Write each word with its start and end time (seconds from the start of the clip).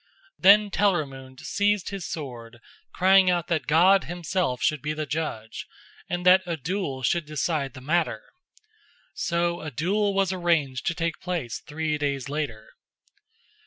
Then 0.39 0.71
Telramund 0.71 1.41
seized 1.41 1.89
his 1.89 2.07
sword, 2.07 2.59
crying 2.91 3.29
out 3.29 3.49
that 3.49 3.67
God 3.67 4.05
Himself 4.05 4.59
should 4.63 4.81
be 4.81 4.93
the 4.93 5.05
judge, 5.05 5.67
and 6.09 6.25
that 6.25 6.41
a 6.47 6.57
duel 6.57 7.03
should 7.03 7.27
decide 7.27 7.75
the 7.75 7.81
matter. 7.81 8.23
So 9.13 9.61
a 9.61 9.69
duel 9.69 10.15
was 10.15 10.33
arranged 10.33 10.87
to 10.87 10.95
take 10.95 11.19
place 11.19 11.59
three 11.67 11.99
days 11.99 12.29
later. 12.29 12.69